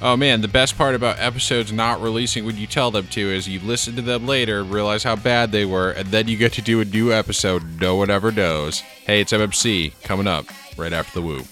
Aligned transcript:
Oh 0.00 0.16
man, 0.16 0.42
the 0.42 0.48
best 0.48 0.78
part 0.78 0.94
about 0.94 1.18
episodes 1.18 1.72
not 1.72 2.00
releasing 2.00 2.44
when 2.44 2.56
you 2.56 2.68
tell 2.68 2.92
them 2.92 3.08
to 3.08 3.20
is 3.20 3.48
you 3.48 3.58
listen 3.58 3.96
to 3.96 4.02
them 4.02 4.28
later, 4.28 4.62
realize 4.62 5.02
how 5.02 5.16
bad 5.16 5.50
they 5.50 5.64
were, 5.64 5.90
and 5.90 6.08
then 6.08 6.28
you 6.28 6.36
get 6.36 6.52
to 6.52 6.62
do 6.62 6.80
a 6.80 6.84
new 6.84 7.12
episode 7.12 7.80
no 7.80 7.96
one 7.96 8.08
ever 8.08 8.30
knows. 8.30 8.78
Hey, 8.78 9.20
it's 9.20 9.32
MMC 9.32 10.00
coming 10.04 10.28
up 10.28 10.46
right 10.76 10.92
after 10.92 11.20
the 11.20 11.26
woo. 11.26 11.42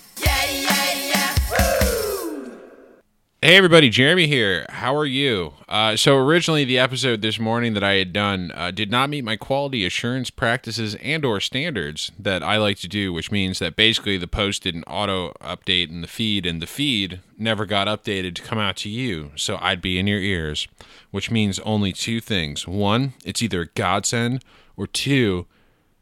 Hey 3.46 3.54
everybody, 3.54 3.90
Jeremy 3.90 4.26
here. 4.26 4.66
How 4.70 4.96
are 4.96 5.06
you? 5.06 5.52
Uh, 5.68 5.94
so 5.94 6.16
originally, 6.16 6.64
the 6.64 6.80
episode 6.80 7.22
this 7.22 7.38
morning 7.38 7.74
that 7.74 7.84
I 7.84 7.92
had 7.92 8.12
done 8.12 8.50
uh, 8.52 8.72
did 8.72 8.90
not 8.90 9.08
meet 9.08 9.22
my 9.22 9.36
quality 9.36 9.86
assurance 9.86 10.30
practices 10.30 10.96
and/or 10.96 11.38
standards 11.38 12.10
that 12.18 12.42
I 12.42 12.56
like 12.56 12.78
to 12.78 12.88
do, 12.88 13.12
which 13.12 13.30
means 13.30 13.60
that 13.60 13.76
basically 13.76 14.16
the 14.16 14.26
post 14.26 14.64
didn't 14.64 14.82
auto 14.88 15.32
update 15.40 15.90
in 15.90 16.00
the 16.00 16.08
feed, 16.08 16.44
and 16.44 16.60
the 16.60 16.66
feed 16.66 17.20
never 17.38 17.66
got 17.66 17.86
updated 17.86 18.34
to 18.34 18.42
come 18.42 18.58
out 18.58 18.74
to 18.78 18.88
you, 18.88 19.30
so 19.36 19.58
I'd 19.60 19.80
be 19.80 19.96
in 19.96 20.08
your 20.08 20.18
ears. 20.18 20.66
Which 21.12 21.30
means 21.30 21.60
only 21.60 21.92
two 21.92 22.20
things: 22.20 22.66
one, 22.66 23.12
it's 23.24 23.44
either 23.44 23.60
a 23.60 23.66
godsend, 23.66 24.44
or 24.76 24.88
two, 24.88 25.46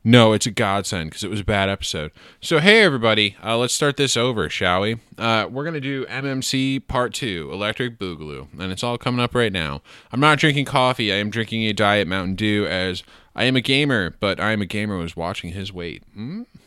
no, 0.04 0.34
it's 0.34 0.46
a 0.46 0.50
godsend 0.50 1.10
because 1.10 1.24
it 1.24 1.30
was 1.30 1.40
a 1.40 1.44
bad 1.44 1.70
episode. 1.70 2.12
So, 2.40 2.58
hey, 2.58 2.82
everybody, 2.82 3.36
uh, 3.42 3.56
let's 3.56 3.74
start 3.74 3.96
this 3.96 4.16
over, 4.16 4.50
shall 4.50 4.82
we? 4.82 4.98
Uh, 5.16 5.48
we're 5.50 5.64
going 5.64 5.74
to 5.74 5.80
do 5.80 6.04
MMC 6.04 6.86
Part 6.86 7.14
2, 7.14 7.50
Electric 7.50 7.98
Boogaloo, 7.98 8.48
and 8.58 8.70
it's 8.70 8.84
all 8.84 8.98
coming 8.98 9.20
up 9.20 9.34
right 9.34 9.52
now. 9.52 9.80
I'm 10.12 10.20
not 10.20 10.38
drinking 10.38 10.66
coffee, 10.66 11.10
I 11.10 11.16
am 11.16 11.30
drinking 11.30 11.62
a 11.64 11.72
Diet 11.72 12.06
Mountain 12.06 12.34
Dew 12.34 12.66
as 12.66 13.02
I 13.34 13.44
am 13.44 13.56
a 13.56 13.62
gamer, 13.62 14.14
but 14.20 14.38
I 14.38 14.52
am 14.52 14.60
a 14.60 14.66
gamer 14.66 14.98
who 14.98 15.04
is 15.04 15.16
watching 15.16 15.52
his 15.52 15.72
weight. 15.72 16.02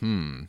Hmm. 0.00 0.42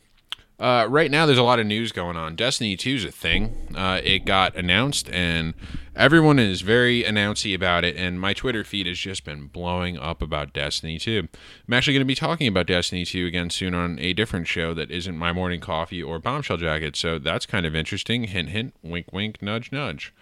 Uh, 0.60 0.86
right 0.90 1.10
now, 1.10 1.24
there's 1.24 1.38
a 1.38 1.42
lot 1.42 1.58
of 1.58 1.66
news 1.66 1.90
going 1.90 2.18
on. 2.18 2.36
Destiny 2.36 2.76
2 2.76 2.90
is 2.96 3.04
a 3.06 3.10
thing. 3.10 3.74
Uh, 3.74 3.98
it 4.04 4.26
got 4.26 4.54
announced, 4.54 5.08
and 5.10 5.54
everyone 5.96 6.38
is 6.38 6.60
very 6.60 7.02
announcy 7.02 7.54
about 7.54 7.82
it. 7.82 7.96
And 7.96 8.20
my 8.20 8.34
Twitter 8.34 8.62
feed 8.62 8.86
has 8.86 8.98
just 8.98 9.24
been 9.24 9.46
blowing 9.46 9.96
up 9.96 10.20
about 10.20 10.52
Destiny 10.52 10.98
2. 10.98 11.28
I'm 11.66 11.72
actually 11.72 11.94
going 11.94 12.02
to 12.02 12.04
be 12.04 12.14
talking 12.14 12.46
about 12.46 12.66
Destiny 12.66 13.06
2 13.06 13.26
again 13.26 13.48
soon 13.48 13.74
on 13.74 13.98
a 14.00 14.12
different 14.12 14.48
show 14.48 14.74
that 14.74 14.90
isn't 14.90 15.16
My 15.16 15.32
Morning 15.32 15.60
Coffee 15.60 16.02
or 16.02 16.18
Bombshell 16.18 16.58
Jacket. 16.58 16.94
So 16.94 17.18
that's 17.18 17.46
kind 17.46 17.64
of 17.64 17.74
interesting. 17.74 18.24
Hint, 18.24 18.50
hint, 18.50 18.74
wink, 18.82 19.14
wink, 19.14 19.40
nudge, 19.40 19.72
nudge. 19.72 20.12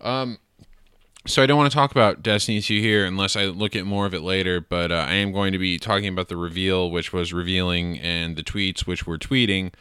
Um, 0.00 0.38
so 1.26 1.42
I 1.42 1.46
don't 1.46 1.56
want 1.56 1.70
to 1.70 1.74
talk 1.74 1.90
about 1.90 2.22
Destiny 2.22 2.60
2 2.60 2.80
here 2.80 3.06
unless 3.06 3.34
I 3.34 3.46
look 3.46 3.74
at 3.74 3.86
more 3.86 4.04
of 4.04 4.12
it 4.12 4.20
later, 4.20 4.60
but 4.60 4.92
uh, 4.92 5.06
I 5.08 5.14
am 5.14 5.32
going 5.32 5.52
to 5.52 5.58
be 5.58 5.78
talking 5.78 6.08
about 6.08 6.28
the 6.28 6.36
reveal, 6.36 6.90
which 6.90 7.12
was 7.12 7.32
revealing, 7.32 7.98
and 7.98 8.36
the 8.36 8.42
tweets, 8.42 8.80
which 8.80 9.06
were 9.06 9.18
tweeting 9.18 9.72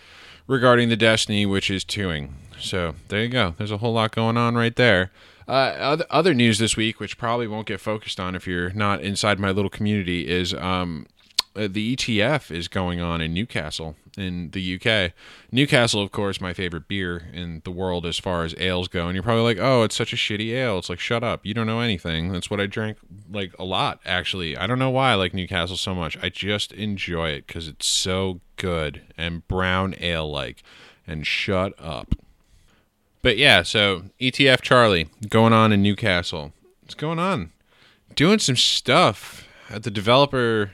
regarding 0.48 0.90
the 0.90 0.96
Destiny, 0.96 1.46
which 1.46 1.70
is 1.70 1.84
2ing. 1.84 2.32
So 2.60 2.96
there 3.10 3.22
you 3.22 3.30
go. 3.30 3.56
There's 3.58 3.72
a 3.72 3.78
whole 3.78 3.94
lot 3.94 4.16
going 4.16 4.38
on 4.38 4.56
right 4.56 4.76
there. 4.76 5.12
Uh, 5.46 5.52
other, 5.52 6.06
other 6.10 6.34
news 6.34 6.60
this 6.60 6.78
week, 6.78 7.02
which 7.02 7.18
probably 7.18 7.48
won't 7.48 7.68
get 7.68 7.82
focused 7.82 8.20
on 8.20 8.36
if 8.36 8.48
you're 8.48 8.72
not 8.72 9.02
inside 9.02 9.40
my 9.40 9.52
little 9.52 9.70
community, 9.70 10.30
is 10.30 10.54
um, 10.54 11.06
uh, 11.56 11.68
the 11.70 11.96
ETF 11.96 12.52
is 12.52 12.70
going 12.70 13.02
on 13.02 13.20
in 13.20 13.34
Newcastle 13.34 13.98
in 14.18 14.52
the 14.52 14.80
UK. 14.80 15.14
Newcastle, 15.52 16.02
of 16.02 16.12
course, 16.12 16.40
my 16.40 16.54
favorite 16.54 16.88
beer 16.88 17.28
in 17.34 17.62
the 17.64 17.72
world 17.72 18.06
as 18.06 18.20
far 18.20 18.44
as 18.44 18.56
ales 18.58 18.88
go. 18.88 19.08
And 19.08 19.16
you're 19.16 19.24
probably 19.24 19.44
like, 19.44 19.58
oh, 19.60 19.84
it's 19.84 19.96
such 19.96 20.14
a 20.14 20.18
shitty 20.18 20.52
ale. 20.52 20.78
It's 20.78 20.90
like, 20.90 21.00
shut 21.00 21.24
up. 21.24 21.46
You 21.46 21.54
don't 21.54 21.68
know 21.68 21.80
anything. 21.80 22.32
That's 22.32 22.50
what 22.50 22.60
I 22.60 22.66
drank 22.66 22.98
like 23.32 23.54
a 23.58 23.64
lot, 23.64 24.00
actually. 24.06 24.58
I 24.58 24.68
don't 24.68 24.80
know 24.80 24.90
why 24.90 25.12
I 25.12 25.16
like 25.16 25.34
Newcastle 25.34 25.78
so 25.78 25.96
much. 25.96 26.18
I 26.22 26.30
just 26.30 26.72
enjoy 26.72 27.30
it 27.30 27.48
because 27.48 27.68
it's 27.68 27.88
so 27.88 28.42
good 28.58 29.02
and 29.18 29.48
brown 29.48 29.96
ale 30.00 30.30
like. 30.30 30.64
And 31.06 31.28
shut 31.28 31.74
up. 31.78 32.16
But 33.22 33.38
yeah, 33.38 33.64
so 33.64 34.04
ETF 34.22 34.62
Charlie 34.62 35.10
going 35.30 35.52
on 35.52 35.74
in 35.74 35.82
Newcastle. 35.82 36.54
What's 36.82 36.94
going 36.94 37.20
on? 37.20 37.52
Doing 38.16 38.40
some 38.40 38.56
stuff 38.56 39.48
at 39.70 39.84
the 39.84 39.92
developer 39.92 40.72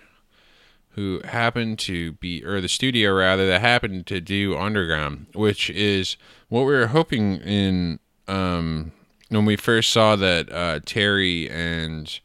who 0.91 1.21
happened 1.23 1.79
to 1.79 2.13
be, 2.13 2.43
or 2.43 2.61
the 2.61 2.67
studio 2.67 3.13
rather, 3.13 3.47
that 3.47 3.61
happened 3.61 4.07
to 4.07 4.19
do 4.19 4.57
Underground, 4.57 5.27
which 5.33 5.69
is 5.69 6.17
what 6.49 6.61
we 6.61 6.73
were 6.73 6.87
hoping 6.87 7.37
in 7.37 7.99
um, 8.27 8.91
when 9.29 9.45
we 9.45 9.55
first 9.55 9.91
saw 9.91 10.15
that 10.15 10.51
uh, 10.51 10.79
Terry 10.85 11.49
and 11.49 12.19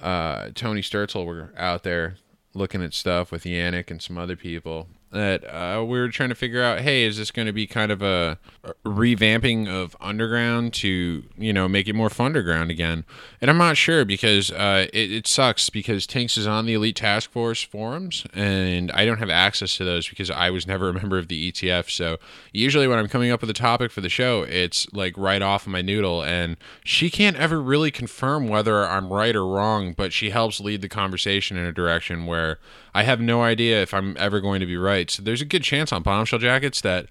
uh, 0.00 0.50
Tony 0.54 0.80
Sturtzel 0.80 1.26
were 1.26 1.52
out 1.56 1.82
there 1.82 2.16
looking 2.54 2.82
at 2.82 2.94
stuff 2.94 3.32
with 3.32 3.44
Yannick 3.44 3.90
and 3.90 4.00
some 4.00 4.16
other 4.16 4.36
people 4.36 4.88
that 5.14 5.44
uh, 5.44 5.82
we 5.84 5.98
were 5.98 6.08
trying 6.08 6.28
to 6.28 6.34
figure 6.34 6.62
out 6.62 6.80
hey 6.80 7.04
is 7.04 7.16
this 7.16 7.30
going 7.30 7.46
to 7.46 7.52
be 7.52 7.66
kind 7.66 7.92
of 7.92 8.02
a, 8.02 8.36
revamping 8.84 9.68
of 9.68 9.96
underground 10.00 10.74
to 10.74 11.22
you 11.38 11.52
know 11.52 11.68
make 11.68 11.88
it 11.88 11.94
more 11.94 12.10
underground 12.18 12.70
again? 12.70 13.04
And 13.40 13.50
i'm 13.50 13.58
not 13.58 13.76
sure 13.76 14.04
because 14.04 14.50
uh, 14.50 14.88
it, 14.92 15.12
it, 15.12 15.26
sucks 15.26 15.70
because 15.70 16.06
tinks 16.06 16.36
is 16.36 16.46
on 16.46 16.66
the 16.66 16.74
elite 16.74 16.96
task 16.96 17.30
force 17.30 17.62
forums 17.62 18.26
and 18.34 18.90
i 18.92 19.04
don't 19.04 19.18
have 19.18 19.30
access 19.30 19.76
to 19.76 19.84
those 19.84 20.08
because 20.08 20.30
i 20.30 20.50
was 20.50 20.66
never 20.66 20.88
a 20.88 20.92
member 20.92 21.16
of 21.16 21.28
the 21.28 21.50
etf 21.50 21.90
so 21.90 22.18
usually 22.52 22.86
when 22.86 22.98
i'm 22.98 23.08
coming 23.08 23.30
up 23.30 23.40
with 23.40 23.50
a 23.50 23.54
topic 23.54 23.90
for 23.90 24.00
the 24.00 24.08
show 24.08 24.42
it's 24.42 24.92
like 24.92 25.16
right 25.16 25.42
off 25.42 25.66
of 25.66 25.72
my 25.72 25.80
noodle 25.80 26.22
and 26.22 26.56
she 26.84 27.08
can't 27.08 27.36
ever 27.36 27.60
really 27.60 27.90
confirm 27.90 28.48
whether 28.48 28.86
i'm 28.86 29.12
right 29.12 29.36
or 29.36 29.46
wrong 29.46 29.92
but 29.92 30.12
she 30.12 30.30
helps 30.30 30.60
lead 30.60 30.82
the 30.82 30.88
conversation 30.88 31.56
in 31.56 31.64
a 31.64 31.72
direction 31.72 32.26
where 32.26 32.58
i 32.94 33.02
have 33.02 33.20
no 33.20 33.42
idea 33.42 33.82
if 33.82 33.92
i'm 33.92 34.16
ever 34.18 34.40
going 34.40 34.60
to 34.60 34.66
be 34.66 34.76
right. 34.76 35.10
So 35.10 35.22
there's 35.22 35.42
a 35.42 35.46
good 35.46 35.62
chance 35.62 35.92
on 35.92 36.02
bombshell 36.02 36.38
jackets 36.38 36.80
that 36.82 37.06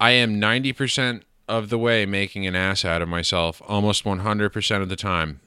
I 0.00 0.10
am 0.10 0.40
90% 0.40 1.22
of 1.48 1.68
the 1.68 1.78
way 1.78 2.04
making 2.06 2.46
an 2.46 2.56
ass 2.56 2.84
out 2.84 3.02
of 3.02 3.08
myself 3.08 3.62
almost 3.66 4.04
100% 4.04 4.82
of 4.82 4.88
the 4.88 4.96
time, 4.96 5.40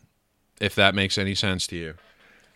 if 0.62 0.76
that 0.76 0.96
makes 0.96 1.18
any 1.18 1.36
sense 1.36 1.68
to 1.68 1.76
you. 1.76 1.94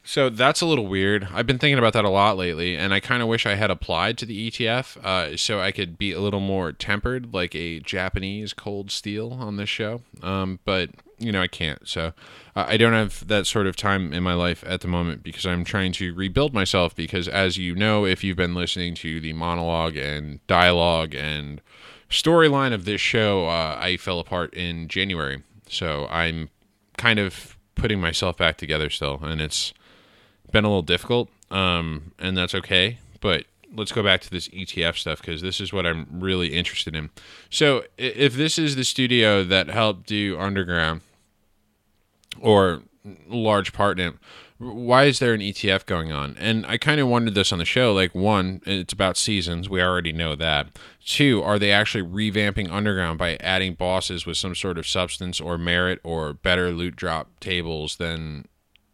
So 0.03 0.29
that's 0.29 0.61
a 0.61 0.65
little 0.65 0.87
weird. 0.87 1.27
I've 1.31 1.45
been 1.45 1.59
thinking 1.59 1.77
about 1.77 1.93
that 1.93 2.05
a 2.05 2.09
lot 2.09 2.35
lately, 2.35 2.75
and 2.75 2.93
I 2.93 2.99
kind 2.99 3.21
of 3.21 3.27
wish 3.27 3.45
I 3.45 3.53
had 3.53 3.69
applied 3.69 4.17
to 4.17 4.25
the 4.25 4.49
ETF 4.49 4.97
uh, 4.97 5.37
so 5.37 5.59
I 5.59 5.71
could 5.71 5.97
be 5.97 6.11
a 6.11 6.19
little 6.19 6.39
more 6.39 6.71
tempered, 6.71 7.33
like 7.33 7.53
a 7.53 7.79
Japanese 7.79 8.53
cold 8.53 8.89
steel 8.89 9.33
on 9.33 9.57
this 9.57 9.69
show. 9.69 10.01
Um, 10.23 10.59
but 10.65 10.89
you 11.19 11.31
know, 11.31 11.41
I 11.41 11.47
can't. 11.47 11.87
So 11.87 12.13
I 12.55 12.77
don't 12.77 12.93
have 12.93 13.27
that 13.27 13.45
sort 13.45 13.67
of 13.67 13.75
time 13.75 14.11
in 14.11 14.23
my 14.23 14.33
life 14.33 14.63
at 14.65 14.81
the 14.81 14.87
moment 14.87 15.21
because 15.21 15.45
I'm 15.45 15.63
trying 15.63 15.91
to 15.93 16.15
rebuild 16.15 16.51
myself. 16.53 16.95
Because 16.95 17.27
as 17.27 17.57
you 17.57 17.75
know, 17.75 18.05
if 18.05 18.23
you've 18.23 18.37
been 18.37 18.55
listening 18.55 18.95
to 18.95 19.19
the 19.19 19.33
monologue 19.33 19.95
and 19.95 20.45
dialogue 20.47 21.13
and 21.13 21.61
storyline 22.09 22.73
of 22.73 22.85
this 22.85 23.01
show, 23.01 23.45
uh, 23.45 23.77
I 23.79 23.97
fell 23.97 24.19
apart 24.19 24.53
in 24.55 24.87
January. 24.87 25.43
So 25.69 26.07
I'm 26.09 26.49
kind 26.97 27.19
of 27.19 27.55
putting 27.75 28.01
myself 28.01 28.35
back 28.35 28.57
together 28.57 28.89
still, 28.89 29.19
and 29.23 29.39
it's 29.41 29.73
been 30.51 30.65
a 30.65 30.67
little 30.67 30.81
difficult, 30.81 31.29
um, 31.49 32.11
and 32.19 32.37
that's 32.37 32.55
okay. 32.55 32.99
But 33.19 33.45
let's 33.75 33.91
go 33.91 34.03
back 34.03 34.21
to 34.21 34.29
this 34.29 34.47
ETF 34.49 34.97
stuff 34.97 35.21
because 35.21 35.41
this 35.41 35.61
is 35.61 35.71
what 35.71 35.85
I'm 35.85 36.07
really 36.11 36.55
interested 36.55 36.95
in. 36.95 37.09
So, 37.49 37.83
if 37.97 38.33
this 38.33 38.57
is 38.57 38.75
the 38.75 38.83
studio 38.83 39.43
that 39.43 39.69
helped 39.69 40.07
do 40.07 40.37
Underground 40.39 41.01
or 42.39 42.83
large 43.27 43.73
part 43.73 43.99
in 43.99 44.09
it, 44.09 44.15
why 44.61 45.05
is 45.05 45.17
there 45.17 45.33
an 45.33 45.41
ETF 45.41 45.87
going 45.87 46.11
on? 46.11 46.35
And 46.37 46.67
I 46.67 46.77
kind 46.77 47.01
of 47.01 47.07
wondered 47.07 47.33
this 47.33 47.51
on 47.51 47.57
the 47.57 47.65
show. 47.65 47.93
Like, 47.93 48.13
one, 48.13 48.61
it's 48.67 48.93
about 48.93 49.17
seasons. 49.17 49.69
We 49.69 49.81
already 49.81 50.11
know 50.11 50.35
that. 50.35 50.67
Two, 51.03 51.41
are 51.41 51.57
they 51.57 51.71
actually 51.71 52.03
revamping 52.03 52.69
Underground 52.69 53.17
by 53.17 53.37
adding 53.37 53.73
bosses 53.73 54.27
with 54.27 54.37
some 54.37 54.53
sort 54.53 54.77
of 54.77 54.85
substance 54.85 55.41
or 55.41 55.57
merit 55.57 55.99
or 56.03 56.33
better 56.33 56.69
loot 56.71 56.95
drop 56.95 57.39
tables 57.39 57.95
than 57.95 58.47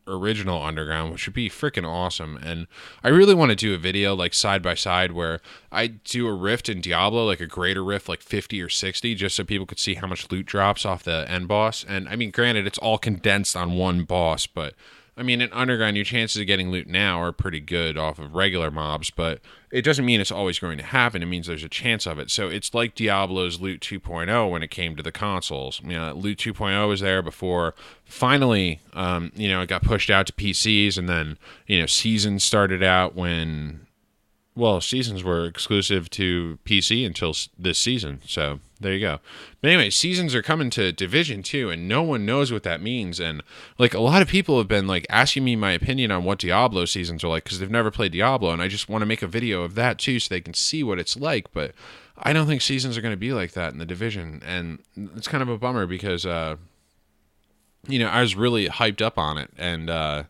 original 0.07 0.61
Underground, 0.61 1.11
which 1.11 1.27
would 1.27 1.33
be 1.33 1.49
freaking 1.49 1.85
awesome. 1.85 2.37
And 2.37 2.67
I 3.03 3.09
really 3.09 3.35
want 3.35 3.49
to 3.49 3.55
do 3.55 3.73
a 3.73 3.77
video 3.77 4.15
like 4.15 4.33
side 4.33 4.61
by 4.61 4.73
side 4.73 5.11
where 5.11 5.39
I 5.71 5.87
do 5.87 6.27
a 6.27 6.33
rift 6.33 6.69
in 6.69 6.81
Diablo, 6.81 7.25
like 7.25 7.41
a 7.41 7.47
greater 7.47 7.83
rift, 7.83 8.09
like 8.09 8.21
50 8.21 8.61
or 8.61 8.69
60, 8.69 9.15
just 9.15 9.35
so 9.35 9.43
people 9.43 9.65
could 9.65 9.79
see 9.79 9.95
how 9.95 10.07
much 10.07 10.31
loot 10.31 10.45
drops 10.45 10.85
off 10.85 11.03
the 11.03 11.29
end 11.29 11.47
boss. 11.47 11.85
And 11.87 12.07
I 12.09 12.15
mean, 12.15 12.31
granted, 12.31 12.67
it's 12.67 12.79
all 12.79 12.97
condensed 12.97 13.55
on 13.55 13.73
one 13.73 14.03
boss, 14.03 14.47
but 14.47 14.73
I 15.17 15.23
mean, 15.23 15.41
in 15.41 15.51
Underground, 15.51 15.95
your 15.95 16.05
chances 16.05 16.39
of 16.39 16.45
getting 16.45 16.69
loot 16.69 16.87
now 16.87 17.19
are 17.19 17.31
pretty 17.31 17.59
good 17.59 17.97
off 17.97 18.19
of 18.19 18.35
regular 18.35 18.69
mobs, 18.69 19.09
but 19.09 19.39
it 19.71 19.81
doesn't 19.81 20.05
mean 20.05 20.21
it's 20.21 20.31
always 20.31 20.59
going 20.59 20.77
to 20.77 20.83
happen. 20.83 21.23
It 21.23 21.25
means 21.25 21.47
there's 21.47 21.63
a 21.63 21.69
chance 21.69 22.05
of 22.05 22.19
it. 22.19 22.29
So 22.29 22.49
it's 22.49 22.75
like 22.75 22.93
Diablo's 22.93 23.59
Loot 23.59 23.81
2.0 23.81 24.51
when 24.51 24.61
it 24.61 24.69
came 24.69 24.95
to 24.95 25.01
the 25.01 25.11
consoles. 25.11 25.81
You 25.83 25.97
know, 25.97 26.13
Loot 26.13 26.37
2.0 26.37 26.87
was 26.87 26.99
there 26.99 27.23
before. 27.23 27.73
Finally, 28.05 28.79
um, 28.93 29.31
you 29.35 29.49
know, 29.49 29.61
it 29.61 29.69
got 29.69 29.81
pushed 29.81 30.11
out 30.11 30.27
to 30.27 30.33
PCs, 30.33 30.99
and 30.99 31.09
then 31.09 31.39
you 31.65 31.79
know, 31.79 31.87
Seasons 31.87 32.43
started 32.43 32.83
out 32.83 33.15
when 33.15 33.86
well, 34.57 34.81
seasons 34.81 35.23
were 35.23 35.45
exclusive 35.45 36.09
to 36.09 36.57
PC 36.65 37.05
until 37.05 37.35
this 37.59 37.77
season. 37.77 38.21
So 38.25 38.59
there 38.79 38.93
you 38.93 38.99
go. 38.99 39.19
But 39.61 39.69
anyway, 39.69 39.91
seasons 39.91 40.33
are 40.33 40.41
coming 40.41 40.71
to 40.71 40.91
Division 40.91 41.43
2, 41.43 41.69
and 41.69 41.87
no 41.87 42.01
one 42.01 42.25
knows 42.25 42.51
what 42.51 42.63
that 42.63 42.81
means. 42.81 43.19
And 43.19 43.43
like 43.77 43.93
a 43.93 43.99
lot 43.99 44.23
of 44.23 44.27
people 44.27 44.57
have 44.57 44.67
been 44.67 44.87
like 44.87 45.05
asking 45.11 45.43
me 45.43 45.55
my 45.55 45.73
opinion 45.73 46.09
on 46.09 46.23
what 46.23 46.39
Diablo 46.39 46.85
seasons 46.85 47.23
are 47.23 47.27
like 47.27 47.43
because 47.43 47.59
they've 47.59 47.69
never 47.69 47.91
played 47.91 48.11
Diablo, 48.11 48.51
and 48.51 48.61
I 48.61 48.67
just 48.67 48.89
want 48.89 49.03
to 49.03 49.05
make 49.05 49.21
a 49.21 49.27
video 49.27 49.61
of 49.61 49.75
that 49.75 49.99
too 49.99 50.19
so 50.19 50.33
they 50.33 50.41
can 50.41 50.55
see 50.55 50.83
what 50.83 50.97
it's 50.97 51.15
like. 51.15 51.53
But 51.53 51.75
I 52.17 52.33
don't 52.33 52.47
think 52.47 52.63
seasons 52.63 52.97
are 52.97 53.01
going 53.01 53.13
to 53.13 53.17
be 53.17 53.33
like 53.33 53.51
that 53.51 53.73
in 53.73 53.79
the 53.79 53.85
division, 53.85 54.41
and 54.43 54.79
it's 55.15 55.27
kind 55.27 55.43
of 55.43 55.49
a 55.49 55.57
bummer 55.59 55.85
because 55.85 56.25
uh, 56.25 56.55
you 57.87 57.99
know 57.99 58.07
I 58.07 58.21
was 58.21 58.35
really 58.35 58.67
hyped 58.69 59.03
up 59.03 59.19
on 59.19 59.37
it, 59.37 59.51
and 59.55 59.87
uh, 59.87 60.23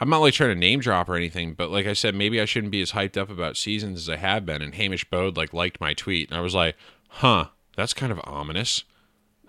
I'm 0.00 0.10
not 0.10 0.18
like 0.18 0.34
trying 0.34 0.50
to 0.50 0.58
name 0.58 0.80
drop 0.80 1.08
or 1.08 1.16
anything, 1.16 1.54
but 1.54 1.70
like 1.70 1.86
I 1.86 1.92
said, 1.92 2.14
maybe 2.14 2.40
I 2.40 2.44
shouldn't 2.44 2.72
be 2.72 2.82
as 2.82 2.92
hyped 2.92 3.16
up 3.16 3.30
about 3.30 3.56
seasons 3.56 4.00
as 4.00 4.08
I 4.08 4.16
have 4.16 4.46
been. 4.46 4.62
And 4.62 4.74
Hamish 4.74 5.04
Bode 5.08 5.36
like 5.36 5.52
liked 5.52 5.80
my 5.80 5.94
tweet, 5.94 6.28
and 6.28 6.38
I 6.38 6.40
was 6.40 6.54
like, 6.54 6.76
huh, 7.08 7.46
that's 7.76 7.94
kind 7.94 8.12
of 8.12 8.20
ominous. 8.24 8.84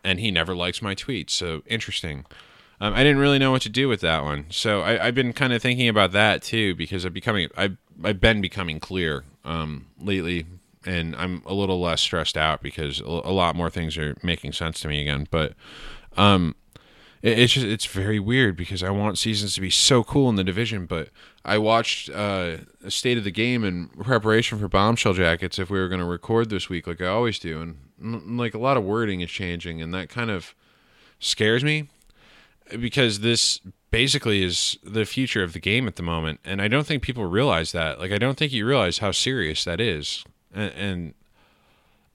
And 0.04 0.20
he 0.20 0.32
never 0.32 0.56
likes 0.56 0.82
my 0.82 0.96
tweets, 0.96 1.32
so 1.32 1.64
interesting. 1.66 2.26
Um, 2.82 2.94
I 2.94 3.04
didn't 3.04 3.20
really 3.20 3.40
know 3.40 3.52
what 3.52 3.62
to 3.62 3.70
do 3.70 3.88
with 3.88 4.02
that 4.02 4.24
one, 4.24 4.48
so 4.50 4.82
I, 4.82 4.98
have 4.98 5.16
been 5.16 5.32
kind 5.32 5.54
of 5.54 5.62
thinking 5.62 5.88
about 5.88 6.12
that 6.12 6.42
too 6.42 6.76
because 6.76 7.06
I'm 7.06 7.14
becoming 7.14 7.48
I've 7.56 7.78
I've 8.04 8.20
been 8.20 8.42
becoming 8.42 8.80
clear 8.80 9.24
um, 9.46 9.86
lately 10.00 10.46
and 10.86 11.16
I'm 11.16 11.42
a 11.46 11.54
little 11.54 11.80
less 11.80 12.02
stressed 12.02 12.38
out 12.38 12.62
because 12.62 13.00
a 13.00 13.06
lot 13.08 13.56
more 13.56 13.70
things 13.70 13.98
are 13.98 14.16
making 14.22 14.54
sense 14.54 14.80
to 14.82 14.88
me 14.88 15.02
again. 15.02 15.28
But 15.32 15.54
um, 16.18 16.56
it's 17.24 17.54
just 17.54 17.66
it's 17.66 17.86
very 17.86 18.20
weird 18.20 18.56
because 18.56 18.84
I 18.84 18.90
want 18.92 19.18
seasons 19.18 19.56
to 19.56 19.62
be 19.62 19.70
so 19.70 20.04
cool 20.04 20.30
in 20.30 20.36
the 20.36 20.44
division, 20.44 20.86
but 20.86 21.10
I 21.44 21.58
watched 21.58 22.10
uh, 22.10 22.58
a 22.84 22.92
state 22.92 23.18
of 23.18 23.24
the 23.24 23.32
game 23.32 23.64
in 23.64 23.88
preparation 23.88 24.60
for 24.60 24.68
Bombshell 24.68 25.14
Jackets 25.14 25.58
if 25.58 25.70
we 25.70 25.80
were 25.80 25.88
going 25.88 26.02
to 26.02 26.06
record 26.06 26.50
this 26.50 26.70
week, 26.70 26.86
like 26.86 27.02
I 27.02 27.08
always 27.08 27.40
do, 27.40 27.62
and 27.62 28.38
like 28.38 28.54
a 28.54 28.60
lot 28.60 28.78
of 28.78 28.84
wording 28.84 29.22
is 29.22 29.32
changing, 29.32 29.82
and 29.82 29.94
that 29.94 30.10
kind 30.10 30.30
of 30.30 30.54
scares 31.20 31.64
me 31.64 31.90
because 32.80 33.22
this 33.22 33.60
basically 33.90 34.44
is 34.44 34.78
the 34.84 35.06
future 35.06 35.44
of 35.44 35.54
the 35.54 35.60
game 35.60 35.88
at 35.88 35.96
the 35.98 36.02
moment 36.02 36.40
and 36.44 36.62
i 36.62 36.68
don't 36.68 36.88
think 36.88 37.04
people 37.04 37.26
realize 37.26 37.72
that. 37.72 38.00
Like 38.00 38.12
i 38.12 38.18
don't 38.18 38.38
think 38.38 38.52
you 38.52 38.66
realize 38.66 38.98
how 38.98 39.12
serious 39.12 39.64
that 39.64 39.80
is 39.80 40.26
and, 40.54 40.74
and 40.74 41.14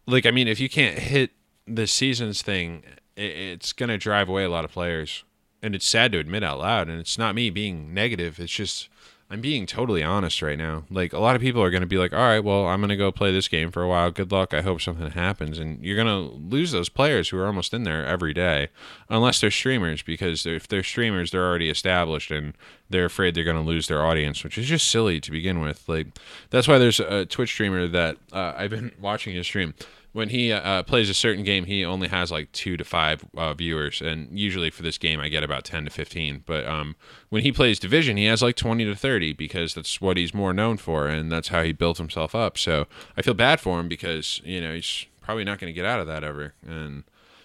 like 0.08 0.26
I 0.26 0.30
mean, 0.30 0.48
if 0.48 0.58
you 0.58 0.68
can't 0.68 0.98
hit 0.98 1.30
the 1.66 1.86
seasons 1.86 2.42
thing, 2.42 2.82
it, 3.18 3.36
it's 3.36 3.72
gonna 3.72 3.98
drive 3.98 4.28
away 4.28 4.44
a 4.44 4.50
lot 4.50 4.64
of 4.64 4.70
players, 4.70 5.24
and 5.62 5.74
it's 5.74 5.86
sad 5.86 6.12
to 6.12 6.18
admit 6.18 6.44
out 6.44 6.58
loud. 6.58 6.88
And 6.88 7.00
it's 7.00 7.18
not 7.18 7.34
me 7.34 7.50
being 7.50 7.92
negative. 7.92 8.38
It's 8.38 8.52
just 8.52 8.88
I'm 9.30 9.42
being 9.42 9.66
totally 9.66 10.02
honest 10.02 10.40
right 10.40 10.56
now. 10.56 10.84
Like 10.90 11.12
a 11.12 11.18
lot 11.18 11.36
of 11.36 11.42
people 11.42 11.62
are 11.62 11.68
going 11.68 11.82
to 11.82 11.86
be 11.86 11.98
like, 11.98 12.14
"All 12.14 12.18
right, 12.18 12.42
well, 12.42 12.66
I'm 12.66 12.80
going 12.80 12.88
to 12.88 12.96
go 12.96 13.12
play 13.12 13.30
this 13.30 13.46
game 13.46 13.70
for 13.70 13.82
a 13.82 13.88
while. 13.88 14.10
Good 14.10 14.32
luck. 14.32 14.54
I 14.54 14.62
hope 14.62 14.80
something 14.80 15.10
happens." 15.10 15.58
And 15.58 15.84
you're 15.84 16.02
going 16.02 16.06
to 16.06 16.34
lose 16.34 16.72
those 16.72 16.88
players 16.88 17.28
who 17.28 17.38
are 17.38 17.46
almost 17.46 17.74
in 17.74 17.82
there 17.82 18.06
every 18.06 18.32
day, 18.32 18.68
unless 19.10 19.40
they're 19.40 19.50
streamers 19.50 20.00
because 20.02 20.46
if 20.46 20.66
they're 20.66 20.82
streamers, 20.82 21.30
they're 21.30 21.46
already 21.46 21.68
established 21.68 22.30
and 22.30 22.54
they're 22.88 23.04
afraid 23.04 23.34
they're 23.34 23.44
going 23.44 23.62
to 23.62 23.62
lose 23.62 23.86
their 23.86 24.02
audience, 24.02 24.42
which 24.42 24.56
is 24.56 24.66
just 24.66 24.88
silly 24.88 25.20
to 25.20 25.30
begin 25.30 25.60
with. 25.60 25.86
Like 25.86 26.06
that's 26.48 26.66
why 26.66 26.78
there's 26.78 27.00
a 27.00 27.26
Twitch 27.26 27.50
streamer 27.50 27.86
that 27.86 28.16
uh, 28.32 28.54
I've 28.56 28.70
been 28.70 28.92
watching 29.00 29.34
his 29.34 29.46
stream 29.46 29.74
when 30.18 30.30
he 30.30 30.50
uh, 30.50 30.82
plays 30.82 31.08
a 31.08 31.14
certain 31.14 31.44
game, 31.44 31.64
he 31.66 31.84
only 31.84 32.08
has 32.08 32.32
like 32.32 32.50
two 32.50 32.76
to 32.76 32.82
five 32.82 33.24
uh, 33.36 33.54
viewers, 33.54 34.00
and 34.00 34.36
usually 34.36 34.68
for 34.68 34.82
this 34.82 34.98
game, 34.98 35.20
I 35.20 35.28
get 35.28 35.44
about 35.44 35.62
ten 35.64 35.84
to 35.84 35.90
fifteen. 35.90 36.42
But 36.44 36.66
um, 36.66 36.96
when 37.28 37.42
he 37.42 37.52
plays 37.52 37.78
Division, 37.78 38.16
he 38.16 38.24
has 38.24 38.42
like 38.42 38.56
twenty 38.56 38.84
to 38.84 38.96
thirty 38.96 39.32
because 39.32 39.74
that's 39.74 40.00
what 40.00 40.16
he's 40.16 40.34
more 40.34 40.52
known 40.52 40.76
for, 40.76 41.06
and 41.06 41.30
that's 41.30 41.48
how 41.48 41.62
he 41.62 41.70
built 41.70 41.98
himself 41.98 42.34
up. 42.34 42.58
So 42.58 42.88
I 43.16 43.22
feel 43.22 43.32
bad 43.32 43.60
for 43.60 43.78
him 43.78 43.86
because 43.86 44.40
you 44.44 44.60
know 44.60 44.74
he's 44.74 45.06
probably 45.20 45.44
not 45.44 45.60
going 45.60 45.72
to 45.72 45.74
get 45.74 45.86
out 45.86 46.00
of 46.00 46.08
that 46.08 46.24
ever, 46.24 46.52
and 46.66 47.04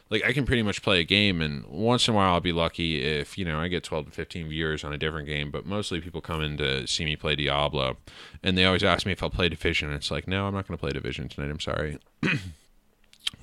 like 0.10 0.26
I 0.26 0.34
can 0.34 0.44
pretty 0.44 0.64
much 0.64 0.82
play 0.82 1.00
a 1.00 1.04
game, 1.04 1.44
and 1.44 1.68
once 1.68 2.08
in 2.08 2.16
a 2.16 2.18
while 2.18 2.34
I'll 2.34 2.42
be 2.42 2.54
lucky 2.54 3.04
if 3.04 3.38
you 3.38 3.46
know 3.46 3.60
I 3.60 3.68
get 3.68 3.84
12 3.84 4.08
to 4.08 4.12
15 4.12 4.50
viewers 4.50 4.84
on 4.84 4.92
a 4.92 4.98
different 4.98 5.28
game. 5.28 5.52
But 5.52 5.68
mostly 5.68 6.02
people 6.02 6.22
come 6.22 6.42
in 6.42 6.58
to 6.58 6.88
see 6.88 7.06
me 7.06 7.18
play 7.18 7.36
Diablo, 7.36 7.98
and 8.42 8.58
they 8.58 8.66
always 8.66 8.84
ask 8.84 9.06
me 9.06 9.12
if 9.12 9.22
I'll 9.22 9.30
play 9.30 9.48
Division. 9.48 9.90
And 9.90 9.98
it's 9.98 10.10
like, 10.10 10.28
no, 10.28 10.48
I'm 10.48 10.56
not 10.56 10.68
going 10.68 10.76
to 10.76 10.82
play 10.82 10.92
Division 10.92 11.30
tonight. 11.30 11.52
I'm 11.52 11.60
sorry. 11.60 12.00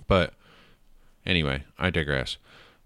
but 0.06 0.34
anyway, 1.24 1.64
I 1.78 1.90
digress. 1.90 2.36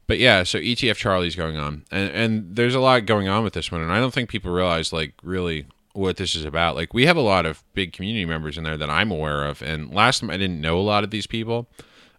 But 0.07 0.19
yeah, 0.19 0.43
so 0.43 0.59
ETF 0.59 0.97
Charlie's 0.97 1.37
going 1.37 1.57
on, 1.57 1.85
and 1.91 2.11
and 2.11 2.57
there's 2.57 2.75
a 2.75 2.81
lot 2.81 3.07
going 3.07 3.29
on 3.29 3.43
with 3.43 3.55
this 3.55 3.73
one, 3.73 3.81
and 3.81 3.93
I 3.93 4.01
don't 4.01 4.13
think 4.13 4.29
people 4.29 4.53
realize 4.53 4.93
like 4.93 5.15
really 5.23 5.67
what 5.95 6.17
this 6.17 6.35
is 6.35 6.45
about. 6.45 6.77
Like 6.77 6.93
we 6.93 7.07
have 7.07 7.17
a 7.17 7.23
lot 7.23 7.47
of 7.47 7.63
big 7.73 7.93
community 7.93 8.27
members 8.27 8.59
in 8.59 8.65
there 8.65 8.77
that 8.77 8.91
I'm 8.91 9.11
aware 9.11 9.45
of, 9.45 9.63
and 9.63 9.95
last 9.95 10.21
time 10.21 10.31
I 10.31 10.37
didn't 10.37 10.61
know 10.61 10.79
a 10.79 10.83
lot 10.83 11.05
of 11.05 11.11
these 11.11 11.27
people. 11.27 11.69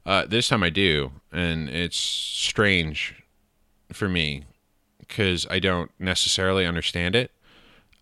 Uh, 0.06 0.26
this 0.26 0.48
time 0.48 0.64
I 0.64 0.70
do, 0.70 1.12
and 1.32 1.70
it's 1.70 1.98
strange 1.98 3.24
for 3.92 4.08
me 4.08 4.44
because 5.00 5.46
I 5.50 5.60
don't 5.60 5.92
necessarily 6.00 6.66
understand 6.66 7.16
it. 7.16 7.32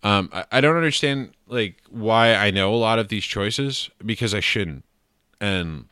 Um, 0.02 0.28
I, 0.32 0.44
I 0.52 0.60
don't 0.60 0.76
understand 0.76 1.32
like 1.46 1.82
why 1.90 2.34
I 2.34 2.50
know 2.50 2.74
a 2.74 2.76
lot 2.76 2.98
of 2.98 3.08
these 3.08 3.24
choices 3.24 3.90
because 4.04 4.32
I 4.32 4.40
shouldn't, 4.40 4.84
and 5.40 5.86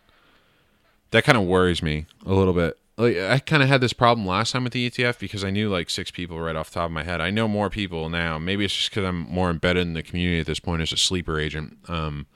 that 1.12 1.24
kind 1.24 1.38
of 1.38 1.44
worries 1.44 1.82
me 1.82 2.06
a 2.26 2.34
little 2.34 2.52
bit. 2.52 2.78
Like 2.98 3.16
I 3.16 3.38
kind 3.38 3.62
of 3.62 3.68
had 3.68 3.80
this 3.80 3.92
problem 3.92 4.26
last 4.26 4.52
time 4.52 4.64
with 4.64 4.72
the 4.72 4.90
ETF 4.90 5.18
because 5.18 5.44
I 5.44 5.50
knew 5.50 5.70
like 5.70 5.88
six 5.88 6.10
people 6.10 6.38
right 6.40 6.56
off 6.56 6.68
the 6.70 6.74
top 6.74 6.86
of 6.86 6.90
my 6.92 7.04
head. 7.04 7.20
I 7.20 7.30
know 7.30 7.48
more 7.48 7.70
people 7.70 8.10
now. 8.10 8.38
Maybe 8.38 8.64
it's 8.64 8.76
just 8.76 8.90
because 8.90 9.04
I'm 9.04 9.20
more 9.20 9.50
embedded 9.50 9.86
in 9.86 9.94
the 9.94 10.02
community 10.02 10.40
at 10.40 10.46
this 10.46 10.60
point 10.60 10.82
as 10.82 10.92
a 10.92 10.96
sleeper 10.96 11.38
agent, 11.38 11.78
um, 11.88 12.26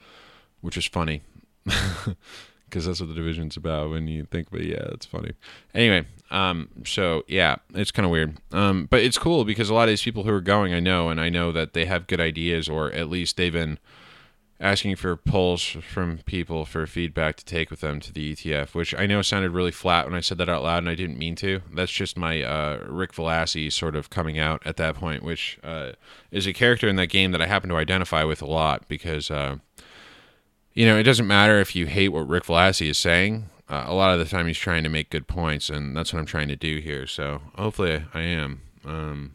which 0.61 0.77
is 0.77 0.85
funny. 0.85 1.21
because 2.69 2.85
that's 2.85 2.99
what 2.99 3.07
the 3.07 3.15
division's 3.15 3.55
about 3.55 3.89
when 3.89 4.07
you 4.07 4.25
think 4.25 4.49
but 4.51 4.61
yeah 4.61 4.87
it's 4.91 5.05
funny 5.05 5.31
anyway 5.73 6.05
um 6.31 6.67
so 6.85 7.23
yeah 7.27 7.55
it's 7.73 7.91
kind 7.91 8.05
of 8.05 8.11
weird 8.11 8.37
um 8.51 8.87
but 8.89 9.01
it's 9.01 9.17
cool 9.17 9.45
because 9.45 9.69
a 9.69 9.73
lot 9.73 9.83
of 9.83 9.89
these 9.89 10.01
people 10.01 10.23
who 10.23 10.31
are 10.31 10.41
going 10.41 10.73
i 10.73 10.79
know 10.79 11.09
and 11.09 11.19
i 11.19 11.29
know 11.29 11.51
that 11.51 11.73
they 11.73 11.85
have 11.85 12.07
good 12.07 12.19
ideas 12.19 12.67
or 12.67 12.91
at 12.91 13.09
least 13.09 13.37
they've 13.37 13.53
been 13.53 13.79
asking 14.59 14.95
for 14.95 15.15
polls 15.15 15.63
from 15.63 16.17
people 16.25 16.65
for 16.65 16.87
feedback 16.87 17.35
to 17.35 17.45
take 17.45 17.69
with 17.69 17.81
them 17.81 17.99
to 17.99 18.11
the 18.11 18.33
etf 18.33 18.73
which 18.73 18.95
i 18.95 19.05
know 19.05 19.21
sounded 19.21 19.51
really 19.51 19.71
flat 19.71 20.05
when 20.05 20.15
i 20.15 20.19
said 20.19 20.37
that 20.37 20.49
out 20.49 20.63
loud 20.63 20.79
and 20.79 20.89
i 20.89 20.95
didn't 20.95 21.17
mean 21.17 21.35
to 21.35 21.61
that's 21.73 21.91
just 21.91 22.17
my 22.17 22.41
uh, 22.41 22.83
rick 22.87 23.13
velassi 23.13 23.71
sort 23.71 23.95
of 23.95 24.09
coming 24.09 24.39
out 24.39 24.61
at 24.65 24.77
that 24.77 24.95
point 24.95 25.21
which 25.23 25.59
uh, 25.63 25.91
is 26.31 26.47
a 26.47 26.53
character 26.53 26.87
in 26.87 26.95
that 26.95 27.07
game 27.07 27.31
that 27.31 27.41
i 27.41 27.45
happen 27.45 27.69
to 27.69 27.75
identify 27.75 28.23
with 28.23 28.41
a 28.41 28.47
lot 28.47 28.87
because 28.87 29.29
uh, 29.29 29.57
you 30.77 30.85
know, 30.85 30.95
it 30.95 31.03
doesn't 31.03 31.25
matter 31.25 31.59
if 31.59 31.75
you 31.75 31.87
hate 31.87 32.09
what 32.09 32.27
Rick 32.27 32.43
Velassi 32.43 32.87
is 32.87 32.99
saying. 32.99 33.49
Uh, 33.67 33.85
a 33.87 33.95
lot 33.95 34.13
of 34.13 34.19
the 34.19 34.25
time, 34.25 34.45
he's 34.45 34.59
trying 34.59 34.83
to 34.83 34.89
make 34.89 35.09
good 35.09 35.27
points, 35.27 35.71
and 35.71 35.97
that's 35.97 36.13
what 36.13 36.19
I'm 36.19 36.27
trying 36.27 36.49
to 36.49 36.55
do 36.55 36.77
here. 36.77 37.07
So 37.07 37.41
hopefully, 37.55 38.05
I 38.13 38.21
am. 38.21 38.61
Um, 38.85 39.31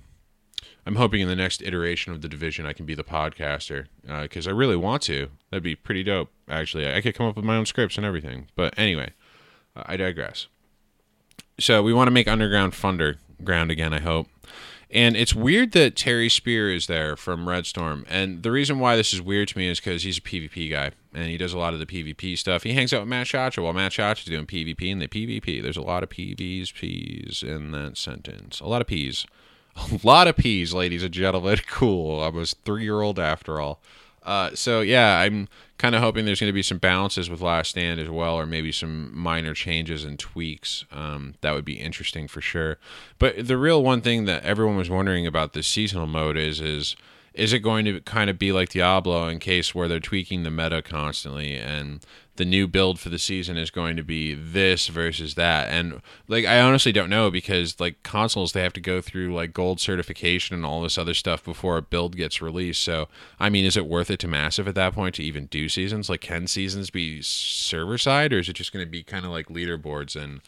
I'm 0.85 0.97
hoping 0.97 1.21
in 1.21 1.29
the 1.29 1.37
next 1.37 1.63
iteration 1.63 2.13
of 2.13 2.23
the 2.23 2.29
division, 2.29 2.67
I 2.67 2.73
can 2.73 2.87
be 2.87 2.95
the 2.95 3.05
podcaster 3.05 3.87
because 4.03 4.47
uh, 4.47 4.51
I 4.51 4.53
really 4.53 4.77
want 4.77 5.03
to. 5.03 5.29
That'd 5.51 5.63
be 5.63 5.77
pretty 5.77 6.03
dope. 6.03 6.31
Actually, 6.49 6.93
I 6.93 7.01
could 7.01 7.15
come 7.15 7.27
up 7.27 7.37
with 7.37 7.45
my 7.45 7.57
own 7.57 7.67
scripts 7.67 7.97
and 7.97 8.05
everything. 8.05 8.49
But 8.57 8.77
anyway, 8.77 9.13
I 9.77 9.97
digress. 9.97 10.49
So 11.61 11.83
we 11.83 11.93
want 11.93 12.09
to 12.09 12.13
make 12.13 12.27
Underground 12.27 12.75
Thunder 12.75 13.19
ground 13.45 13.71
again. 13.71 13.93
I 13.93 14.01
hope. 14.01 14.27
And 14.93 15.17
it's 15.17 15.35
weird 15.35 15.73
that 15.73 15.97
Terry 15.97 16.29
Spier 16.29 16.71
is 16.71 16.87
there 16.87 17.17
from 17.17 17.49
Red 17.49 17.65
Storm. 17.65 18.05
And 18.11 18.43
the 18.43 18.51
reason 18.51 18.79
why 18.79 18.95
this 18.95 19.15
is 19.15 19.23
weird 19.23 19.49
to 19.49 19.59
me 19.59 19.69
is 19.69 19.81
because 19.81 20.03
he's 20.03 20.19
a 20.19 20.21
PvP 20.21 20.71
guy 20.71 20.91
and 21.15 21.29
he 21.29 21.39
does 21.39 21.55
a 21.55 21.59
lot 21.59 21.73
of 21.73 21.81
the 21.81 21.87
PvP 21.87 22.37
stuff. 22.37 22.63
He 22.63 22.75
hangs 22.75 22.93
out 22.93 23.01
with 23.01 23.09
Matt 23.09 23.27
Chacha 23.27 23.63
while 23.63 23.73
Matt 23.73 23.93
Chacha 23.93 24.21
is 24.21 24.27
doing 24.27 24.45
PvP 24.45 24.93
and 24.93 25.01
the 25.01 25.09
PvP. 25.09 25.63
There's 25.63 25.79
a 25.79 25.83
lot 25.83 26.03
of 26.03 26.11
PVs, 26.11 26.75
P's 26.75 27.43
in 27.43 27.71
that 27.71 27.97
sentence. 27.97 28.61
A 28.61 28.67
lot 28.67 28.83
of 28.83 28.87
P's. 28.87 29.25
A 29.77 30.01
lot 30.03 30.29
of 30.29 30.37
peas, 30.37 30.75
ladies 30.75 31.03
and 31.03 31.13
gentlemen. 31.13 31.59
Cool. 31.67 32.21
I 32.21 32.29
was 32.29 32.55
three 32.65 32.85
year 32.85 33.01
old 33.01 33.19
after 33.19 33.61
all. 33.61 33.81
Uh, 34.25 34.51
so 34.55 34.81
yeah, 34.81 35.19
I'm 35.19 35.49
kind 35.79 35.95
of 35.95 36.01
hoping 36.01 36.25
there's 36.25 36.39
going 36.39 36.49
to 36.49 36.55
be 36.55 36.63
some 36.63 36.79
balances 36.79 37.29
with 37.29 37.41
Last 37.41 37.71
Stand 37.71 37.99
as 37.99 38.09
well, 38.09 38.37
or 38.37 38.47
maybe 38.47 38.71
some 38.71 39.17
minor 39.17 39.53
changes 39.53 40.05
and 40.05 40.19
tweaks. 40.19 40.85
Um, 40.93 41.35
that 41.41 41.55
would 41.55 41.65
be 41.65 41.81
interesting 41.81 42.29
for 42.29 42.41
sure. 42.41 42.79
But 43.19 43.49
the 43.49 43.57
real 43.57 43.83
one 43.83 44.01
thing 44.01 44.27
that 44.27 44.45
everyone 44.45 44.77
was 44.77 44.91
wondering 44.91 45.27
about 45.27 45.55
this 45.55 45.67
seasonal 45.67 46.07
mode 46.07 46.37
is 46.37 46.61
is 46.61 46.95
is 47.35 47.53
it 47.53 47.61
going 47.61 47.85
to 47.87 48.01
kind 48.01 48.29
of 48.29 48.39
be 48.39 48.53
like 48.53 48.69
Diablo 48.69 49.29
in 49.29 49.39
case 49.39 49.75
where 49.75 49.89
they're 49.89 50.01
tweaking 50.01 50.43
the 50.43 50.51
meta 50.51 50.83
constantly 50.83 51.57
and 51.57 52.05
the 52.37 52.45
new 52.45 52.67
build 52.67 52.99
for 52.99 53.09
the 53.09 53.19
season 53.19 53.57
is 53.57 53.71
going 53.71 53.97
to 53.97 54.03
be 54.03 54.35
this 54.35 54.89
versus 54.89 55.35
that? 55.35 55.69
And 55.69 56.03
like 56.29 56.45
i 56.45 56.61
honestly 56.61 56.93
don't 56.93 57.11
know 57.11 57.31
because 57.31 57.81
like 57.81 58.03
consoles 58.03 58.53
they 58.53 58.63
have 58.63 58.73
to 58.75 58.81
go 58.81 59.01
through 59.01 59.35
like 59.35 59.55
gold 59.55 59.81
certification 59.81 60.55
and 60.55 60.67
all 60.67 60.83
this 60.83 60.99
other 60.99 61.15
stuff 61.15 61.45
before 61.45 61.79
a 61.79 61.83
build 61.83 62.17
gets 62.17 62.43
released. 62.43 62.83
So 62.83 63.09
i 63.41 63.49
mean 63.49 63.65
is 63.65 63.77
it 63.77 63.87
worth 63.87 64.11
it 64.11 64.19
to 64.21 64.29
massive 64.29 64.69
at 64.69 64.75
that 64.75 64.95
point 64.95 65.15
to 65.17 65.23
even 65.23 65.47
do 65.47 65.69
seasons? 65.69 66.11
Like 66.11 66.21
can 66.21 66.47
seasons 66.47 66.91
be 66.91 67.23
server 67.23 67.99
side 67.99 68.33
or 68.33 68.39
is 68.39 68.49
it 68.49 68.55
just 68.55 68.73
going 68.73 68.85
to 68.85 68.91
be 68.91 69.03
kind 69.03 69.25
of 69.25 69.31
like 69.31 69.47
leaderboards 69.47 70.23
and 70.23 70.43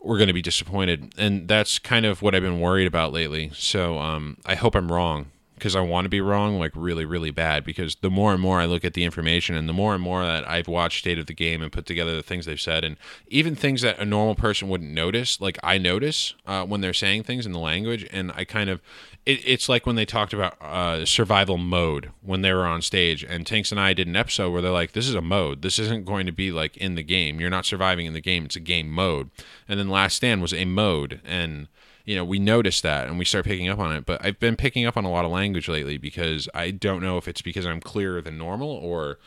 we're 0.00 0.18
going 0.18 0.28
to 0.28 0.32
be 0.32 0.42
disappointed? 0.42 1.14
And 1.18 1.48
that's 1.48 1.80
kind 1.80 2.06
of 2.06 2.22
what 2.22 2.34
i've 2.36 2.42
been 2.42 2.60
worried 2.60 2.86
about 2.86 3.12
lately. 3.12 3.50
So 3.54 3.98
um, 3.98 4.36
i 4.46 4.54
hope 4.54 4.76
i'm 4.76 4.92
wrong 4.92 5.32
because 5.56 5.74
I 5.74 5.80
want 5.80 6.04
to 6.04 6.10
be 6.10 6.20
wrong, 6.20 6.58
like 6.58 6.72
really, 6.74 7.04
really 7.04 7.30
bad. 7.30 7.64
Because 7.64 7.96
the 7.96 8.10
more 8.10 8.32
and 8.32 8.40
more 8.40 8.60
I 8.60 8.66
look 8.66 8.84
at 8.84 8.94
the 8.94 9.04
information, 9.04 9.56
and 9.56 9.68
the 9.68 9.72
more 9.72 9.94
and 9.94 10.02
more 10.02 10.24
that 10.24 10.48
I've 10.48 10.68
watched 10.68 11.00
State 11.00 11.18
of 11.18 11.26
the 11.26 11.34
Game 11.34 11.62
and 11.62 11.72
put 11.72 11.86
together 11.86 12.14
the 12.14 12.22
things 12.22 12.46
they've 12.46 12.60
said, 12.60 12.84
and 12.84 12.96
even 13.28 13.56
things 13.56 13.80
that 13.80 13.98
a 13.98 14.04
normal 14.04 14.34
person 14.34 14.68
wouldn't 14.68 14.92
notice, 14.92 15.40
like 15.40 15.58
I 15.62 15.78
notice 15.78 16.34
uh, 16.46 16.64
when 16.64 16.82
they're 16.82 16.92
saying 16.92 17.24
things 17.24 17.46
in 17.46 17.52
the 17.52 17.58
language, 17.58 18.06
and 18.12 18.30
I 18.36 18.44
kind 18.44 18.68
of, 18.68 18.82
it, 19.24 19.40
it's 19.44 19.68
like 19.68 19.86
when 19.86 19.96
they 19.96 20.04
talked 20.04 20.34
about 20.34 20.60
uh, 20.60 21.06
survival 21.06 21.56
mode 21.56 22.10
when 22.22 22.42
they 22.42 22.52
were 22.52 22.66
on 22.66 22.82
stage, 22.82 23.24
and 23.24 23.46
Tanks 23.46 23.70
and 23.70 23.80
I 23.80 23.94
did 23.94 24.06
an 24.06 24.16
episode 24.16 24.50
where 24.50 24.60
they're 24.60 24.70
like, 24.70 24.92
"This 24.92 25.08
is 25.08 25.14
a 25.14 25.22
mode. 25.22 25.62
This 25.62 25.78
isn't 25.78 26.04
going 26.04 26.26
to 26.26 26.32
be 26.32 26.52
like 26.52 26.76
in 26.76 26.94
the 26.94 27.02
game. 27.02 27.40
You're 27.40 27.50
not 27.50 27.66
surviving 27.66 28.06
in 28.06 28.12
the 28.12 28.20
game. 28.20 28.44
It's 28.44 28.56
a 28.56 28.60
game 28.60 28.90
mode." 28.90 29.30
And 29.68 29.80
then 29.80 29.88
Last 29.88 30.16
Stand 30.16 30.42
was 30.42 30.52
a 30.52 30.66
mode, 30.66 31.20
and 31.24 31.68
you 32.06 32.14
know, 32.14 32.24
we 32.24 32.38
notice 32.38 32.80
that 32.80 33.08
and 33.08 33.18
we 33.18 33.24
start 33.24 33.44
picking 33.44 33.68
up 33.68 33.80
on 33.80 33.94
it. 33.94 34.06
But 34.06 34.24
I've 34.24 34.38
been 34.38 34.56
picking 34.56 34.86
up 34.86 34.96
on 34.96 35.04
a 35.04 35.10
lot 35.10 35.24
of 35.24 35.32
language 35.32 35.68
lately 35.68 35.98
because 35.98 36.48
I 36.54 36.70
don't 36.70 37.02
know 37.02 37.18
if 37.18 37.28
it's 37.28 37.42
because 37.42 37.66
I'm 37.66 37.80
clearer 37.80 38.22
than 38.22 38.38
normal 38.38 38.70
or 38.70 39.18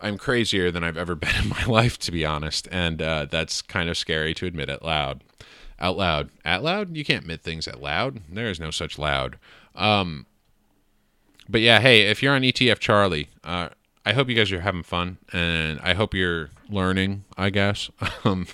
I'm 0.00 0.18
crazier 0.18 0.70
than 0.70 0.84
I've 0.84 0.98
ever 0.98 1.14
been 1.16 1.34
in 1.42 1.48
my 1.48 1.64
life, 1.64 1.98
to 2.00 2.12
be 2.12 2.24
honest. 2.24 2.68
And 2.70 3.00
uh, 3.00 3.26
that's 3.30 3.62
kind 3.62 3.88
of 3.88 3.96
scary 3.96 4.34
to 4.34 4.46
admit 4.46 4.68
out 4.68 4.84
loud. 4.84 5.24
Out 5.80 5.96
loud. 5.96 6.30
Out 6.44 6.62
loud? 6.62 6.96
You 6.96 7.04
can't 7.04 7.22
admit 7.22 7.40
things 7.40 7.66
out 7.66 7.80
loud. 7.80 8.20
There 8.30 8.50
is 8.50 8.60
no 8.60 8.70
such 8.70 8.98
loud. 8.98 9.38
Um, 9.74 10.26
but 11.48 11.62
yeah, 11.62 11.80
hey, 11.80 12.02
if 12.02 12.22
you're 12.22 12.34
on 12.34 12.42
ETF 12.42 12.78
Charlie, 12.78 13.30
uh, 13.42 13.70
I 14.08 14.14
hope 14.14 14.30
you 14.30 14.34
guys 14.34 14.50
are 14.52 14.60
having 14.62 14.82
fun 14.82 15.18
and 15.34 15.78
I 15.80 15.92
hope 15.92 16.14
you're 16.14 16.48
learning, 16.70 17.24
I 17.36 17.50
guess. 17.50 17.90
Um, 18.24 18.46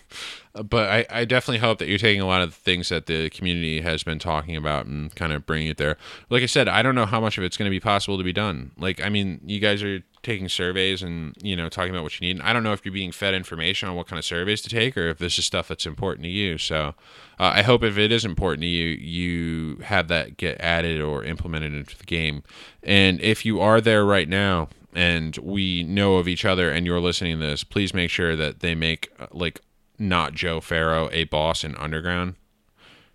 but 0.62 0.88
I, 0.88 1.06
I 1.10 1.24
definitely 1.24 1.58
hope 1.58 1.78
that 1.78 1.88
you're 1.88 1.98
taking 1.98 2.20
a 2.20 2.26
lot 2.26 2.42
of 2.42 2.50
the 2.50 2.56
things 2.56 2.88
that 2.90 3.06
the 3.06 3.28
community 3.30 3.80
has 3.80 4.04
been 4.04 4.20
talking 4.20 4.56
about 4.56 4.86
and 4.86 5.12
kind 5.16 5.32
of 5.32 5.44
bringing 5.46 5.68
it 5.68 5.78
there. 5.78 5.96
Like 6.30 6.44
I 6.44 6.46
said, 6.46 6.68
I 6.68 6.82
don't 6.82 6.94
know 6.94 7.06
how 7.06 7.20
much 7.20 7.38
of 7.38 7.44
it's 7.44 7.56
going 7.56 7.66
to 7.66 7.70
be 7.70 7.80
possible 7.80 8.18
to 8.18 8.22
be 8.22 8.32
done. 8.32 8.70
Like, 8.78 9.02
I 9.02 9.08
mean, 9.08 9.40
you 9.44 9.58
guys 9.58 9.82
are 9.82 10.02
taking 10.22 10.48
surveys 10.48 11.02
and, 11.02 11.34
you 11.42 11.56
know, 11.56 11.68
talking 11.68 11.90
about 11.90 12.04
what 12.04 12.20
you 12.20 12.26
need. 12.26 12.36
And 12.36 12.46
I 12.46 12.52
don't 12.52 12.62
know 12.62 12.72
if 12.72 12.84
you're 12.84 12.94
being 12.94 13.10
fed 13.10 13.34
information 13.34 13.88
on 13.88 13.96
what 13.96 14.06
kind 14.06 14.18
of 14.18 14.24
surveys 14.24 14.62
to 14.62 14.68
take 14.68 14.96
or 14.96 15.08
if 15.08 15.18
this 15.18 15.38
is 15.40 15.44
stuff 15.44 15.66
that's 15.66 15.86
important 15.86 16.22
to 16.24 16.30
you. 16.30 16.56
So 16.56 16.94
uh, 17.40 17.52
I 17.54 17.62
hope 17.62 17.82
if 17.82 17.98
it 17.98 18.12
is 18.12 18.24
important 18.24 18.62
to 18.62 18.68
you, 18.68 18.88
you 18.90 19.76
have 19.78 20.06
that 20.08 20.36
get 20.36 20.60
added 20.60 21.00
or 21.00 21.24
implemented 21.24 21.74
into 21.74 21.98
the 21.98 22.04
game. 22.04 22.44
And 22.82 23.20
if 23.20 23.44
you 23.44 23.60
are 23.60 23.80
there 23.80 24.04
right 24.04 24.28
now, 24.28 24.68
and 24.94 25.36
we 25.38 25.82
know 25.82 26.16
of 26.16 26.28
each 26.28 26.44
other 26.44 26.70
and 26.70 26.86
you're 26.86 27.00
listening 27.00 27.40
to 27.40 27.46
this, 27.46 27.64
please 27.64 27.92
make 27.92 28.10
sure 28.10 28.36
that 28.36 28.60
they 28.60 28.74
make 28.74 29.12
uh, 29.18 29.26
like 29.32 29.60
not 29.98 30.34
Joe 30.34 30.60
Ferro 30.60 31.08
a 31.12 31.24
boss 31.24 31.64
in 31.64 31.74
Underground. 31.76 32.34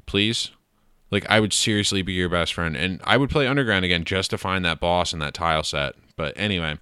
Please. 0.05 0.51
Like 1.12 1.25
I 1.29 1.39
would 1.39 1.53
seriously 1.53 2.01
be 2.01 2.13
your 2.13 2.29
best 2.29 2.53
friend 2.53 2.77
and 2.77 3.01
I 3.03 3.17
would 3.17 3.29
play 3.29 3.48
Underground 3.48 3.86
again 3.86 4.03
just 4.03 4.29
to 4.31 4.38
find 4.38 4.63
that 4.65 4.79
boss 4.79 5.12
and 5.13 5.21
that 5.21 5.33
tile 5.33 5.63
set. 5.63 5.95
But 6.15 6.33
anyway, 6.38 6.77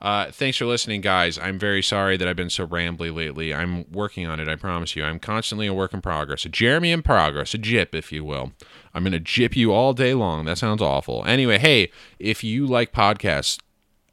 uh, 0.00 0.30
thanks 0.30 0.56
for 0.56 0.64
listening, 0.64 1.00
guys. 1.00 1.38
I'm 1.38 1.58
very 1.58 1.82
sorry 1.82 2.16
that 2.16 2.28
I've 2.28 2.36
been 2.36 2.50
so 2.50 2.66
rambly 2.66 3.14
lately. 3.14 3.52
I'm 3.52 3.90
working 3.90 4.26
on 4.26 4.38
it, 4.38 4.48
I 4.48 4.54
promise 4.54 4.94
you. 4.94 5.02
I'm 5.02 5.18
constantly 5.18 5.66
a 5.66 5.74
work 5.74 5.92
in 5.92 6.00
progress. 6.00 6.44
A 6.44 6.48
Jeremy 6.48 6.92
in 6.92 7.02
progress, 7.02 7.52
a 7.54 7.58
jip, 7.58 7.94
if 7.94 8.12
you 8.12 8.24
will. 8.24 8.52
I'm 8.94 9.02
going 9.02 9.12
to 9.12 9.20
jip 9.20 9.56
you 9.56 9.72
all 9.72 9.92
day 9.92 10.14
long. 10.14 10.44
That 10.44 10.58
sounds 10.58 10.82
awful. 10.82 11.24
Anyway, 11.26 11.58
hey, 11.58 11.90
if 12.18 12.44
you 12.44 12.66
like 12.66 12.92
podcasts, 12.92 13.58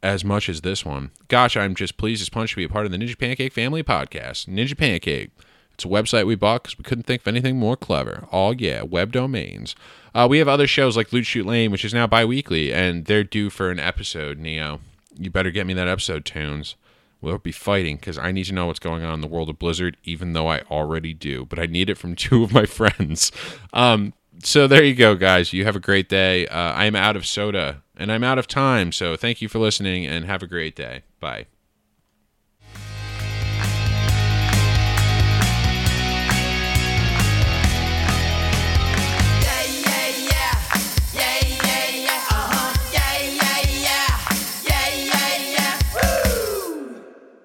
as 0.06 0.24
much 0.24 0.48
as 0.48 0.62
this 0.62 0.86
one. 0.86 1.10
Gosh, 1.28 1.58
I'm 1.58 1.74
just 1.74 1.98
pleased 1.98 2.22
as 2.22 2.30
punch 2.30 2.52
to 2.52 2.56
be 2.56 2.64
a 2.64 2.70
part 2.70 2.86
of 2.86 2.92
the 2.92 2.98
Ninja 2.98 3.18
Pancake 3.18 3.52
family 3.52 3.82
podcast. 3.82 4.48
Ninja 4.48 4.78
Pancake. 4.78 5.32
It's 5.74 5.84
a 5.84 5.90
website 5.90 6.28
we 6.28 6.36
bought 6.36 6.64
because 6.64 6.78
we 6.78 6.84
couldn't 6.84 7.06
think 7.06 7.24
of 7.24 7.28
anything 7.28 7.58
more 7.58 7.76
clever. 7.76 8.28
Oh, 8.32 8.52
yeah, 8.52 8.84
web 8.84 9.12
domains. 9.12 9.76
Uh, 10.14 10.28
we 10.30 10.38
have 10.38 10.48
other 10.48 10.68
shows 10.68 10.96
like 10.96 11.12
Loot 11.12 11.26
Shoot 11.26 11.46
Lane, 11.46 11.72
which 11.72 11.84
is 11.84 11.94
now 11.94 12.06
bi 12.06 12.24
weekly, 12.24 12.72
and 12.72 13.06
they're 13.06 13.24
due 13.24 13.50
for 13.50 13.72
an 13.72 13.80
episode, 13.80 14.38
Neo. 14.38 14.80
You 15.18 15.32
better 15.32 15.52
get 15.52 15.66
me 15.66 15.74
that 15.74 15.88
episode, 15.88 16.24
Tunes. 16.24 16.76
We'll 17.20 17.40
be 17.40 17.52
fighting 17.52 17.96
because 17.96 18.20
I 18.20 18.32
need 18.32 18.46
to 18.46 18.54
know 18.54 18.68
what's 18.68 18.80
going 18.80 19.04
on 19.04 19.16
in 19.16 19.22
the 19.22 19.28
world 19.28 19.50
of 19.50 19.58
Blizzard, 19.58 19.98
even 20.04 20.34
though 20.34 20.48
I 20.48 20.60
already 20.70 21.14
do. 21.14 21.46
But 21.46 21.58
I 21.58 21.66
need 21.66 21.90
it 21.90 21.98
from 21.98 22.16
two 22.16 22.44
of 22.44 22.54
my 22.54 22.66
friends. 22.66 23.32
Um, 23.74 24.14
so 24.44 24.68
there 24.68 24.84
you 24.84 24.94
go, 24.94 25.16
guys. 25.16 25.52
You 25.52 25.66
have 25.66 25.76
a 25.76 25.80
great 25.80 26.08
day. 26.08 26.48
Uh, 26.48 26.74
I'm 26.74 26.96
out 26.96 27.16
of 27.16 27.26
soda 27.26 27.82
and 27.98 28.12
I'm 28.12 28.24
out 28.24 28.38
of 28.38 28.48
time. 28.48 28.92
So 28.92 29.16
thank 29.16 29.42
you 29.42 29.50
for 29.50 29.60
listening 29.60 30.06
and 30.06 30.26
have 30.26 30.44
a 30.44 30.48
great 30.48 30.76
day. 30.76 31.04
Bye. 31.20 31.48